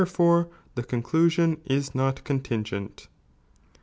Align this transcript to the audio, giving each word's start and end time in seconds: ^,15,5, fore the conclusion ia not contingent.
^,15,5, 0.01 0.07
fore 0.11 0.49
the 0.73 0.81
conclusion 0.81 1.61
ia 1.69 1.83
not 1.93 2.23
contingent. 2.23 3.07